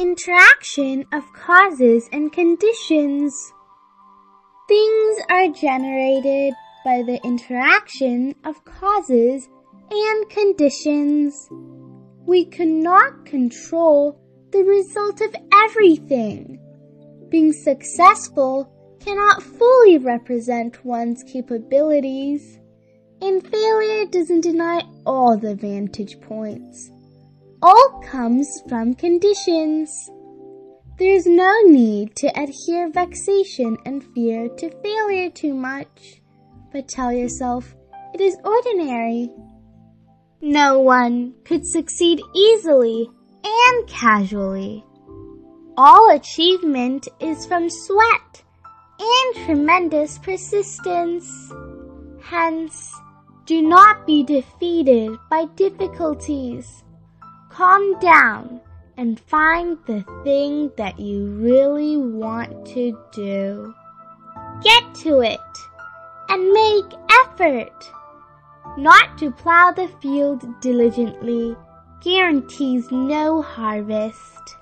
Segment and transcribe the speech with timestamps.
[0.00, 3.52] interaction of causes and conditions.
[4.66, 6.54] Things are generated
[6.86, 9.46] by the interaction of causes
[9.90, 11.50] and conditions.
[12.26, 14.18] We cannot control
[14.52, 16.58] the result of everything.
[17.28, 22.58] Being successful cannot fully represent one's capabilities,
[23.20, 26.90] and failure doesn't deny all the vantage points.
[27.62, 30.10] All comes from conditions.
[30.98, 36.22] There's no need to adhere vexation and fear to failure too much,
[36.72, 37.74] but tell yourself
[38.14, 39.28] it is ordinary.
[40.40, 43.10] No one could succeed easily
[43.44, 44.82] and casually.
[45.76, 48.42] All achievement is from sweat
[48.98, 51.52] and tremendous persistence.
[52.22, 52.90] Hence,
[53.44, 56.84] do not be defeated by difficulties.
[57.50, 58.60] Calm down
[58.96, 63.74] and find the thing that you really want to do.
[64.62, 65.40] Get to it
[66.28, 67.92] and make effort.
[68.78, 71.56] Not to plow the field diligently
[72.02, 74.56] guarantees no harvest.